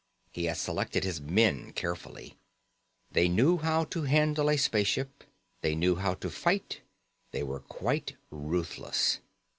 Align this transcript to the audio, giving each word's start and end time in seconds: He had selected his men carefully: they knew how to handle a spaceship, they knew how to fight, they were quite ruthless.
He 0.31 0.45
had 0.45 0.57
selected 0.57 1.03
his 1.03 1.21
men 1.21 1.73
carefully: 1.73 2.35
they 3.11 3.29
knew 3.29 3.57
how 3.57 3.83
to 3.83 4.01
handle 4.01 4.49
a 4.49 4.57
spaceship, 4.57 5.23
they 5.61 5.75
knew 5.75 5.93
how 5.95 6.15
to 6.15 6.29
fight, 6.31 6.81
they 7.29 7.43
were 7.43 7.59
quite 7.59 8.15
ruthless. 8.31 9.19